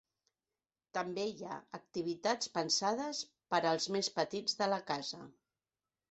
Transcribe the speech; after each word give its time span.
També 0.97 1.25
hi 1.31 1.43
ha 1.49 1.57
activitats 1.77 2.49
pensades 2.55 3.19
per 3.55 3.59
als 3.73 3.85
més 3.97 4.09
petits 4.15 4.57
de 4.63 4.69
la 4.73 4.81
casa. 4.89 5.21